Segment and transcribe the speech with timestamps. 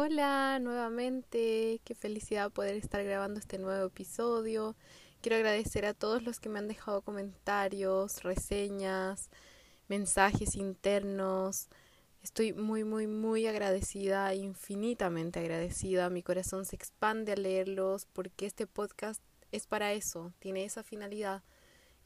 [0.00, 4.76] Hola nuevamente, qué felicidad poder estar grabando este nuevo episodio.
[5.20, 9.28] Quiero agradecer a todos los que me han dejado comentarios, reseñas,
[9.88, 11.68] mensajes internos.
[12.22, 16.10] Estoy muy, muy, muy agradecida, infinitamente agradecida.
[16.10, 19.20] Mi corazón se expande al leerlos porque este podcast
[19.50, 21.42] es para eso, tiene esa finalidad,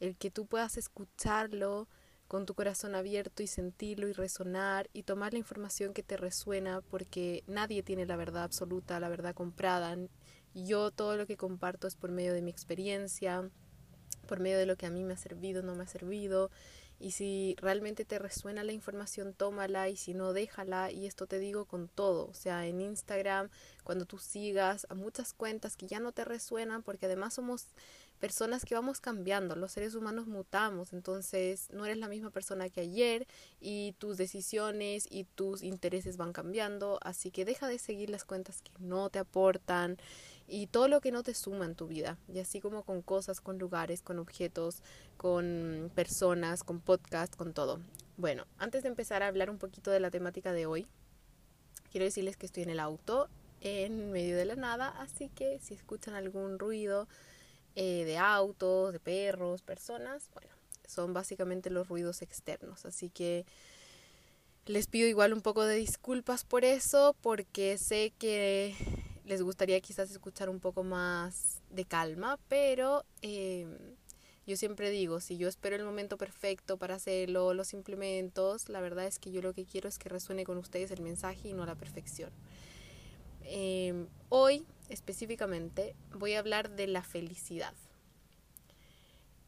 [0.01, 1.89] el que tú puedas escucharlo
[2.33, 6.81] con tu corazón abierto y sentirlo y resonar y tomar la información que te resuena
[6.81, 9.99] porque nadie tiene la verdad absoluta, la verdad comprada.
[10.55, 13.51] Yo todo lo que comparto es por medio de mi experiencia,
[14.27, 16.51] por medio de lo que a mí me ha servido, no me ha servido.
[16.99, 20.91] Y si realmente te resuena la información, tómala y si no, déjala.
[20.91, 22.29] Y esto te digo con todo.
[22.29, 23.51] O sea, en Instagram,
[23.85, 27.67] cuando tú sigas a muchas cuentas que ya no te resuenan, porque además somos
[28.23, 32.81] personas que vamos cambiando, los seres humanos mutamos, entonces no eres la misma persona que
[32.81, 33.27] ayer
[33.61, 38.63] y tus decisiones y tus intereses van cambiando, así que deja de seguir las cuentas
[38.63, 39.97] que no te aportan
[40.47, 43.41] y todo lo que no te suma en tu vida, y así como con cosas,
[43.41, 44.85] con lugares, con objetos,
[45.17, 47.81] con personas, con podcast, con todo.
[48.19, 50.87] Bueno, antes de empezar a hablar un poquito de la temática de hoy,
[51.91, 53.29] quiero decirles que estoy en el auto
[53.63, 57.09] en medio de la nada, así que si escuchan algún ruido,
[57.75, 60.51] eh, de autos, de perros, personas, bueno,
[60.87, 62.85] son básicamente los ruidos externos.
[62.85, 63.47] Así que
[64.67, 68.75] les pido igual un poco de disculpas por eso, porque sé que
[69.25, 73.77] les gustaría quizás escuchar un poco más de calma, pero em,
[74.47, 79.07] yo siempre digo, si yo espero el momento perfecto para hacerlo, los implementos, la verdad
[79.07, 81.65] es que yo lo que quiero es que resuene con ustedes el mensaje y no
[81.65, 82.31] la perfección.
[83.45, 87.75] Em, hoy específicamente voy a hablar de la felicidad.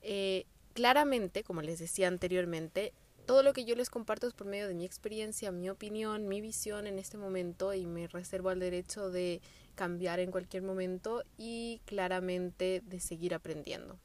[0.00, 2.93] Eh, claramente, como les decía anteriormente,
[3.27, 6.41] todo lo que yo les comparto es por medio de mi experiencia, mi opinión, mi
[6.41, 9.41] visión en este momento y me reservo el derecho de
[9.75, 13.99] cambiar en cualquier momento y claramente de seguir aprendiendo.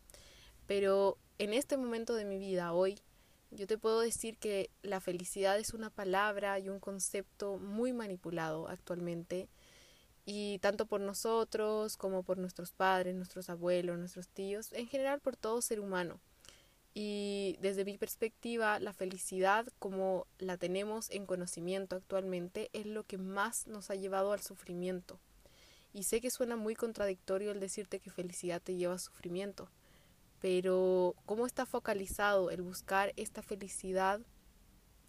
[0.68, 3.00] Pero en este momento de mi vida, hoy,
[3.52, 8.68] yo te puedo decir que la felicidad es una palabra y un concepto muy manipulado
[8.68, 9.50] actualmente
[10.26, 15.36] y tanto por nosotros como por nuestros padres, nuestros abuelos, nuestros tíos, en general por
[15.36, 16.20] todo ser humano.
[16.94, 23.18] Y desde mi perspectiva, la felicidad como la tenemos en conocimiento actualmente es lo que
[23.18, 25.20] más nos ha llevado al sufrimiento.
[25.94, 29.70] Y sé que suena muy contradictorio el decirte que felicidad te lleva a sufrimiento,
[30.40, 34.22] pero ¿cómo está focalizado el buscar esta felicidad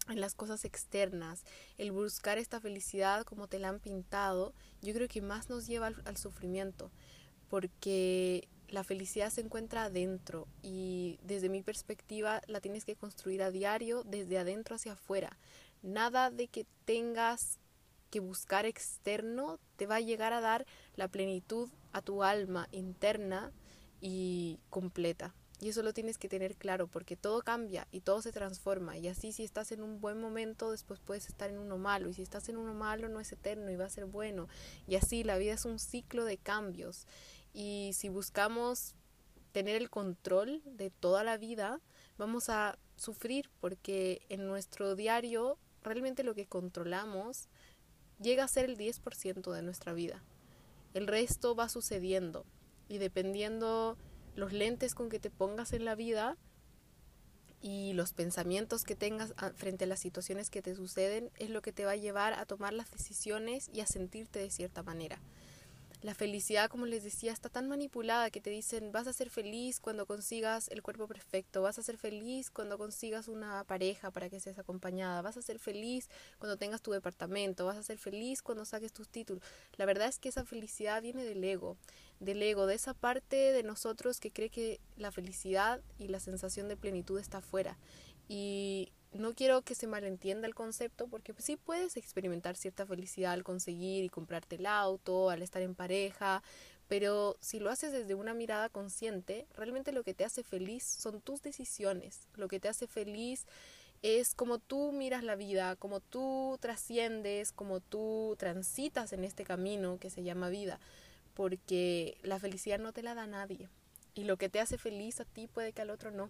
[0.09, 1.43] en las cosas externas,
[1.77, 5.87] el buscar esta felicidad como te la han pintado, yo creo que más nos lleva
[5.87, 6.91] al, sufrimiento,
[7.49, 13.51] porque la felicidad se encuentra adentro y desde mi perspectiva la tienes que construir a
[13.51, 15.37] diario desde adentro hacia afuera.
[15.81, 17.59] Nada de que tengas
[18.09, 23.51] que buscar externo te va a llegar a dar la plenitud a tu alma interna
[23.99, 25.33] y completa.
[25.61, 28.97] Y eso lo tienes que tener claro porque todo cambia y todo se transforma.
[28.97, 32.09] Y así si estás en un buen momento, después puedes estar en uno malo.
[32.09, 34.47] Y si estás en uno malo, no es eterno y va a ser bueno.
[34.87, 37.05] Y así la vida es un ciclo de cambios.
[37.53, 38.95] Y si buscamos
[39.51, 41.79] tener el control de toda la vida,
[42.17, 47.49] vamos a sufrir porque en nuestro diario realmente lo que controlamos
[48.19, 50.23] llega a ser el 10% de nuestra vida.
[50.95, 52.45] El resto va sucediendo
[52.87, 53.95] y dependiendo
[54.35, 56.37] los lentes con que te pongas en la vida
[57.61, 61.71] y los pensamientos que tengas frente a las situaciones que te suceden es lo que
[61.71, 65.19] te va a llevar a tomar las decisiones y a sentirte de cierta manera.
[66.01, 69.79] La felicidad, como les decía, está tan manipulada que te dicen vas a ser feliz
[69.79, 74.39] cuando consigas el cuerpo perfecto, vas a ser feliz cuando consigas una pareja para que
[74.39, 76.09] seas acompañada, vas a ser feliz
[76.39, 79.43] cuando tengas tu departamento, vas a ser feliz cuando saques tus títulos.
[79.77, 81.77] La verdad es que esa felicidad viene del ego,
[82.19, 86.67] del ego, de esa parte de nosotros que cree que la felicidad y la sensación
[86.67, 87.77] de plenitud está afuera.
[88.33, 93.43] Y no quiero que se malentienda el concepto porque sí puedes experimentar cierta felicidad al
[93.43, 96.41] conseguir y comprarte el auto, al estar en pareja,
[96.87, 101.19] pero si lo haces desde una mirada consciente, realmente lo que te hace feliz son
[101.19, 103.45] tus decisiones, lo que te hace feliz
[104.01, 109.99] es como tú miras la vida, como tú trasciendes, como tú transitas en este camino
[109.99, 110.79] que se llama vida,
[111.33, 113.67] porque la felicidad no te la da nadie
[114.15, 116.29] y lo que te hace feliz a ti puede que al otro no.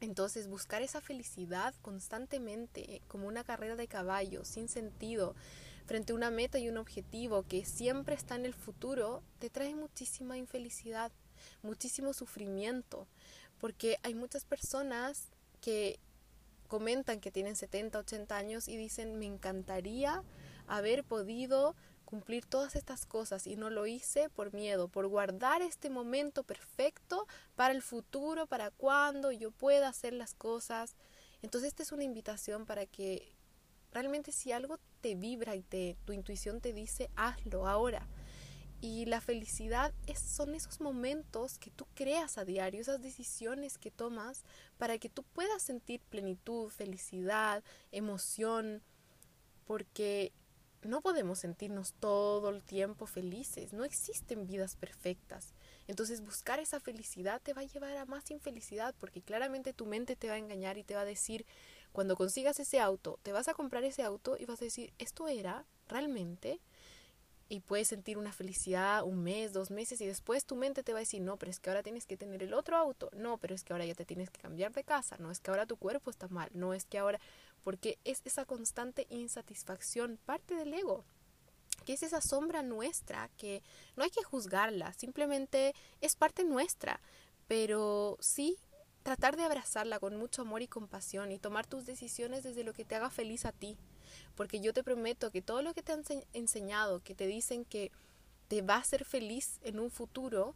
[0.00, 5.34] Entonces buscar esa felicidad constantemente como una carrera de caballo, sin sentido,
[5.86, 9.74] frente a una meta y un objetivo que siempre está en el futuro, te trae
[9.74, 11.12] muchísima infelicidad,
[11.62, 13.06] muchísimo sufrimiento,
[13.58, 15.28] porque hay muchas personas
[15.60, 15.98] que
[16.66, 20.22] comentan que tienen 70, 80 años y dicen, me encantaría
[20.66, 25.90] haber podido cumplir todas estas cosas y no lo hice por miedo, por guardar este
[25.90, 27.26] momento perfecto
[27.66, 30.94] para el futuro, para cuando yo pueda hacer las cosas.
[31.42, 33.34] Entonces esta es una invitación para que
[33.90, 38.06] realmente si algo te vibra y te, tu intuición te dice, hazlo ahora.
[38.80, 43.90] Y la felicidad es, son esos momentos que tú creas a diario, esas decisiones que
[43.90, 44.44] tomas
[44.78, 48.80] para que tú puedas sentir plenitud, felicidad, emoción,
[49.64, 50.30] porque
[50.82, 55.52] no podemos sentirnos todo el tiempo felices, no existen vidas perfectas.
[55.88, 60.16] Entonces buscar esa felicidad te va a llevar a más infelicidad porque claramente tu mente
[60.16, 61.46] te va a engañar y te va a decir,
[61.92, 65.28] cuando consigas ese auto, te vas a comprar ese auto y vas a decir, ¿esto
[65.28, 66.60] era realmente?
[67.48, 70.98] y puedes sentir una felicidad un mes, dos meses y después tu mente te va
[70.98, 73.54] a decir, no, pero es que ahora tienes que tener el otro auto, no, pero
[73.54, 75.76] es que ahora ya te tienes que cambiar de casa, no es que ahora tu
[75.76, 77.20] cuerpo está mal, no es que ahora,
[77.62, 81.04] porque es esa constante insatisfacción, parte del ego,
[81.84, 83.62] que es esa sombra nuestra, que
[83.96, 87.00] no hay que juzgarla, simplemente es parte nuestra,
[87.46, 88.56] pero sí
[89.02, 92.84] tratar de abrazarla con mucho amor y compasión y tomar tus decisiones desde lo que
[92.84, 93.76] te haga feliz a ti
[94.34, 96.02] porque yo te prometo que todo lo que te han
[96.32, 97.90] enseñado, que te dicen que
[98.48, 100.54] te va a hacer feliz en un futuro,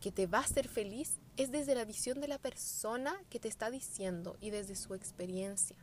[0.00, 3.48] que te va a hacer feliz, es desde la visión de la persona que te
[3.48, 5.76] está diciendo y desde su experiencia.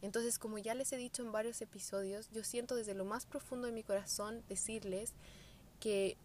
[0.00, 3.66] Entonces, como ya les he dicho en varios episodios, yo siento desde lo más profundo
[3.66, 5.14] de mi corazón decirles
[5.80, 6.16] que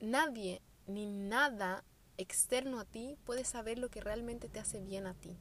[0.00, 1.84] nadie ni nada
[2.16, 5.36] externo a ti puede saber lo que realmente te hace bien a ti.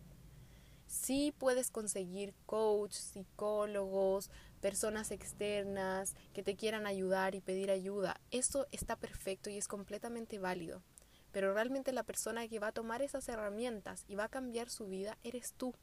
[0.87, 4.29] Sí puedes conseguir coach, psicólogos,
[4.61, 8.19] personas externas que te quieran ayudar y pedir ayuda.
[8.31, 10.83] Eso está perfecto y es completamente válido.
[11.31, 14.87] Pero realmente la persona que va a tomar esas herramientas y va a cambiar su
[14.87, 15.73] vida eres tú.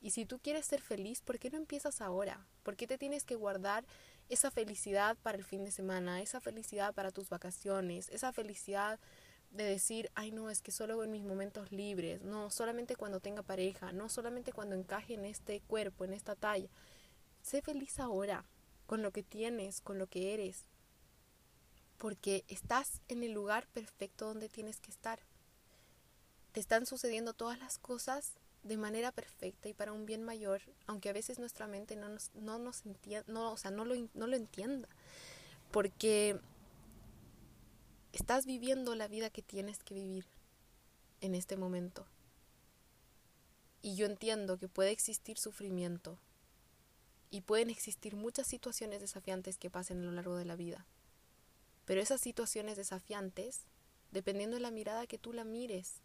[0.00, 2.46] Y si tú quieres ser feliz, ¿por qué no empiezas ahora?
[2.62, 3.84] ¿Por qué te tienes que guardar
[4.28, 9.00] esa felicidad para el fin de semana, esa felicidad para tus vacaciones, esa felicidad
[9.50, 13.42] de decir, ay no, es que solo en mis momentos libres, no, solamente cuando tenga
[13.42, 16.68] pareja, no solamente cuando encaje en este cuerpo, en esta talla.
[17.42, 18.44] Sé feliz ahora,
[18.86, 20.66] con lo que tienes, con lo que eres,
[21.96, 25.20] porque estás en el lugar perfecto donde tienes que estar.
[26.52, 31.08] Te están sucediendo todas las cosas de manera perfecta y para un bien mayor, aunque
[31.08, 34.26] a veces nuestra mente no nos, no nos entienda, no, o sea, no lo, no
[34.26, 34.88] lo entienda.
[35.70, 36.40] Porque
[38.12, 40.26] estás viviendo la vida que tienes que vivir
[41.20, 42.06] en este momento.
[43.80, 46.18] Y yo entiendo que puede existir sufrimiento
[47.30, 50.86] y pueden existir muchas situaciones desafiantes que pasen a lo largo de la vida.
[51.84, 53.62] Pero esas situaciones desafiantes,
[54.10, 56.02] dependiendo de la mirada que tú la mires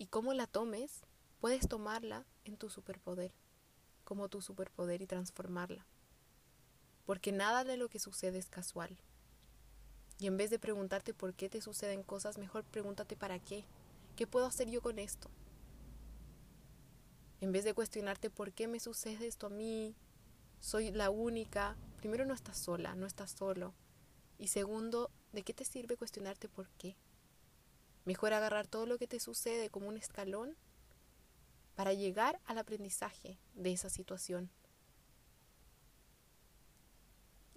[0.00, 1.02] y cómo la tomes,
[1.40, 3.34] puedes tomarla en tu superpoder,
[4.02, 5.84] como tu superpoder y transformarla.
[7.04, 8.96] Porque nada de lo que sucede es casual.
[10.18, 13.66] Y en vez de preguntarte por qué te suceden cosas, mejor pregúntate para qué.
[14.16, 15.28] ¿Qué puedo hacer yo con esto?
[17.42, 19.94] En vez de cuestionarte por qué me sucede esto a mí,
[20.60, 23.74] soy la única, primero no estás sola, no estás solo.
[24.38, 26.96] Y segundo, ¿de qué te sirve cuestionarte por qué?
[28.04, 30.56] Mejor agarrar todo lo que te sucede como un escalón
[31.74, 34.50] para llegar al aprendizaje de esa situación.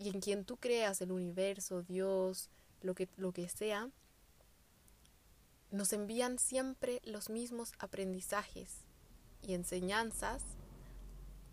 [0.03, 2.49] y en quien tú creas, el universo, Dios,
[2.81, 3.89] lo que, lo que sea,
[5.71, 8.81] nos envían siempre los mismos aprendizajes
[9.41, 10.43] y enseñanzas,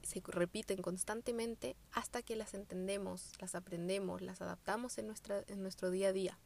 [0.02, 5.90] se repiten constantemente hasta que las entendemos, las aprendemos, las adaptamos en, nuestra, en nuestro
[5.90, 6.38] día a día.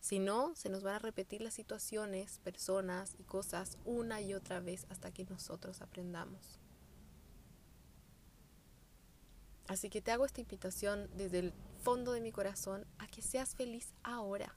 [0.00, 4.60] Si no, se nos van a repetir las situaciones, personas y cosas una y otra
[4.60, 6.58] vez hasta que nosotros aprendamos.
[9.66, 11.52] Así que te hago esta invitación desde el
[11.82, 14.56] fondo de mi corazón a que seas feliz ahora,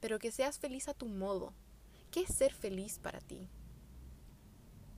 [0.00, 1.52] pero que seas feliz a tu modo.
[2.12, 3.50] ¿Qué es ser feliz para ti?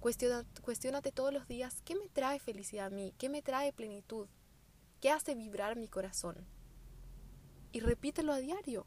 [0.00, 3.12] cuestionate todos los días, ¿qué me trae felicidad a mí?
[3.18, 4.28] ¿Qué me trae plenitud?
[5.00, 6.46] ¿Qué hace vibrar mi corazón?
[7.72, 8.86] Y repítelo a diario,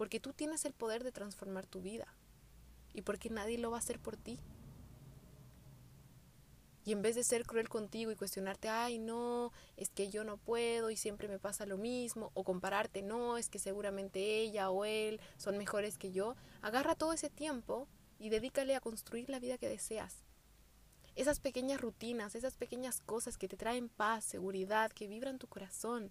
[0.00, 2.06] porque tú tienes el poder de transformar tu vida
[2.94, 4.40] y porque nadie lo va a hacer por ti.
[6.86, 10.38] Y en vez de ser cruel contigo y cuestionarte, ay, no, es que yo no
[10.38, 14.86] puedo y siempre me pasa lo mismo, o compararte, no, es que seguramente ella o
[14.86, 17.86] él son mejores que yo, agarra todo ese tiempo
[18.18, 20.24] y dedícale a construir la vida que deseas.
[21.14, 26.10] Esas pequeñas rutinas, esas pequeñas cosas que te traen paz, seguridad, que vibran tu corazón,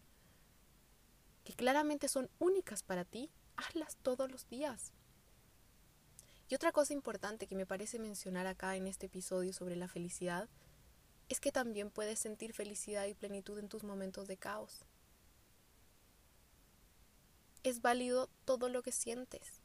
[1.43, 4.92] que claramente son únicas para ti, hazlas todos los días.
[6.48, 10.50] Y otra cosa importante que me parece mencionar acá en este episodio sobre la felicidad
[11.28, 14.86] es que también puedes sentir felicidad y plenitud en tus momentos de caos.
[17.62, 19.62] Es válido todo lo que sientes.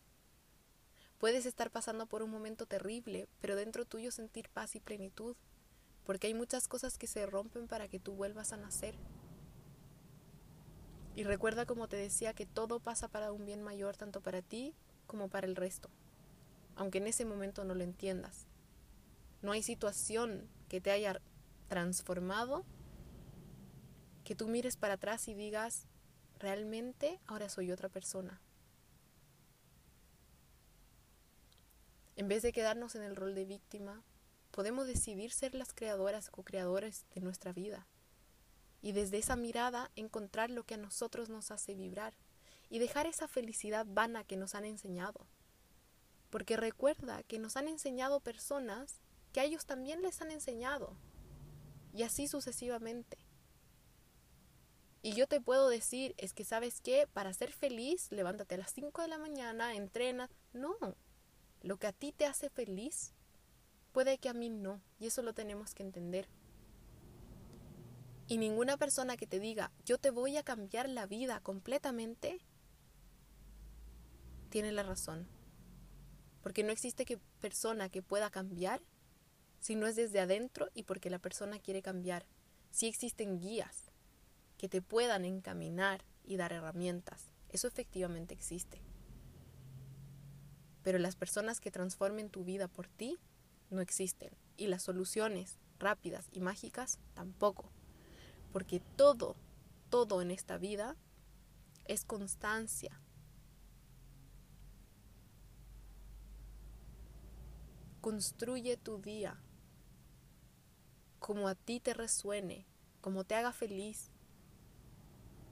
[1.19, 5.37] Puedes estar pasando por un momento terrible, pero dentro tuyo sentir paz y plenitud,
[6.05, 8.95] porque hay muchas cosas que se rompen para que tú vuelvas a nacer.
[11.15, 14.75] Y recuerda como te decía que todo pasa para un bien mayor tanto para ti
[15.07, 15.91] como para el resto
[16.77, 18.47] aunque en ese momento no lo entiendas.
[19.43, 21.21] No hay situación que te haya
[21.69, 22.65] transformado
[24.25, 25.87] que tú mires para atrás y digas,
[26.39, 28.41] realmente ahora soy otra persona.
[32.17, 34.03] En vez de quedarnos en el rol de víctima,
[34.51, 37.87] podemos decidir ser las creadoras, co-creadores de nuestra vida.
[38.85, 42.13] Y desde esa mirada encontrar lo que a nosotros nos hace vibrar
[42.69, 45.27] y dejar esa felicidad vana que nos han enseñado.
[46.29, 49.01] Porque recuerda que nos han enseñado personas
[49.33, 50.99] que a ellos también les han enseñado.
[51.95, 53.17] Y así sucesivamente.
[55.01, 58.75] Y yo te puedo decir, es que sabes que para ser feliz, levántate a las
[58.75, 60.29] 5 de la mañana, entrena.
[60.53, 60.77] No,
[61.63, 63.15] lo que a ti te hace feliz,
[63.93, 64.83] puede que a mí no.
[65.01, 66.29] Y eso lo tenemos que entender.
[68.27, 72.41] Y ninguna persona que te diga, yo te voy a cambiar la vida completamente,
[74.49, 75.29] tiene la razón.
[76.43, 78.83] Porque no existe que persona que pueda cambiar
[79.61, 82.27] si no es desde adentro y porque la persona quiere cambiar.
[82.71, 83.91] Sí existen guías
[84.59, 87.33] que te puedan encaminar y dar herramientas.
[87.49, 88.83] Eso efectivamente existe.
[90.83, 93.19] Pero las personas que transformen tu vida por ti
[93.71, 94.31] no existen.
[94.57, 97.73] Y las soluciones rápidas y mágicas tampoco.
[98.55, 99.35] Porque todo,
[99.91, 100.97] todo en esta vida
[101.87, 103.01] es constancia,
[108.01, 109.41] Construye tu día
[111.19, 112.67] como a ti te resuene,
[113.01, 114.11] como te haga feliz.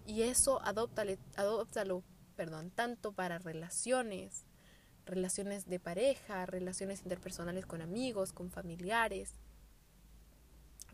[0.06, 2.04] Y eso adóptale, adóptalo,
[2.36, 4.44] perdón, tanto para relaciones,
[5.06, 9.34] relaciones de pareja, relaciones interpersonales con amigos, con familiares,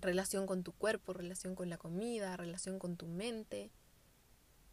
[0.00, 3.70] relación con tu cuerpo, relación con la comida, relación con tu mente,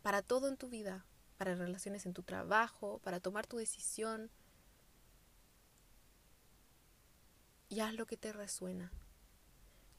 [0.01, 1.05] para todo en tu vida,
[1.38, 4.29] para relaciones en tu trabajo, para tomar tu decisión,
[7.70, 8.91] y haz lo que te resuena.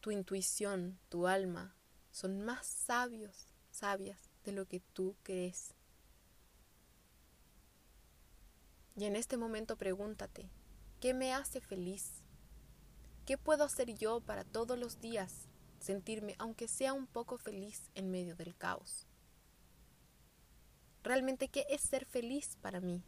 [0.00, 1.74] Tu intuición, tu alma,
[2.10, 5.74] son más sabios, sabias de lo que tú crees.
[8.96, 10.48] Y en este momento pregúntate,
[11.00, 12.22] ¿qué me hace feliz?
[13.26, 15.48] ¿Qué puedo hacer yo para todos los días
[15.80, 19.08] sentirme, aunque sea un poco feliz en medio del caos?
[21.02, 23.02] ¿Realmente qué es ser feliz para mí?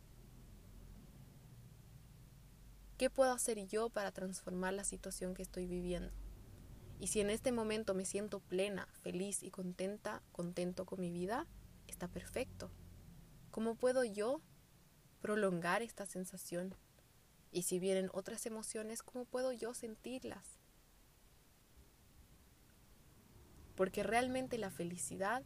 [2.96, 6.12] ¿Qué puedo hacer yo para transformar la situación que estoy viviendo?
[6.98, 11.46] Y si en este momento me siento plena, feliz y contenta, contento con mi vida,
[11.86, 12.72] está perfecto.
[13.52, 14.40] ¿Cómo puedo yo
[15.20, 16.74] prolongar esta sensación?
[17.50, 20.44] Y si vienen otras emociones, ¿cómo puedo yo sentirlas?
[23.74, 25.42] Porque realmente la felicidad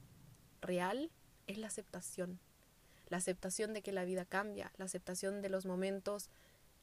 [0.60, 1.10] real
[1.46, 2.40] es la aceptación.
[3.08, 6.30] La aceptación de que la vida cambia, la aceptación de los momentos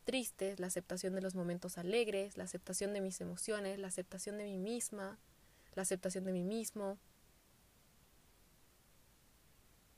[0.04, 4.46] tristes, la aceptación de los momentos alegres, la aceptación de mis emociones, la aceptación de
[4.46, 5.20] mí misma,
[5.76, 6.98] la aceptación de mí mismo.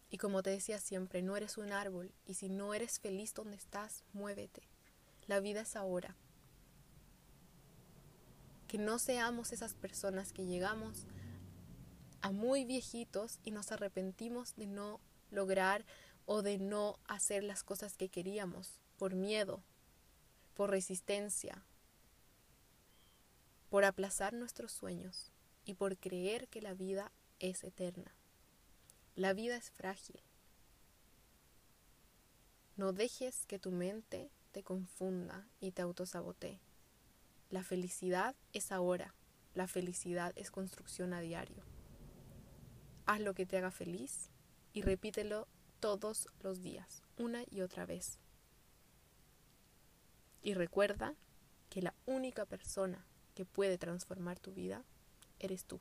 [0.10, 3.58] Y como te decía siempre, no eres un árbol y si no eres feliz donde
[3.58, 4.64] estás, muévete.
[5.28, 6.16] La vida es ahora.
[8.68, 11.06] Que no seamos esas personas que llegamos
[12.22, 15.00] a muy viejitos y nos arrepentimos de no
[15.30, 15.86] lograr
[16.26, 19.64] o de no hacer las cosas que queríamos por miedo,
[20.54, 21.66] por resistencia,
[23.70, 25.32] por aplazar nuestros sueños
[25.66, 28.16] y por creer que la vida es eterna.
[29.16, 30.22] La vida es frágil.
[32.78, 36.60] No dejes que tu mente te confunda y te autosabotee.
[37.50, 39.14] La felicidad es ahora.
[39.54, 41.64] La felicidad es construcción a diario.
[43.06, 44.30] Haz lo que te haga feliz
[44.74, 45.48] y repítelo
[45.80, 48.20] todos los días, una y otra vez.
[50.42, 51.16] Y recuerda
[51.70, 54.84] que la única persona que puede transformar tu vida,
[55.40, 55.80] eres tú.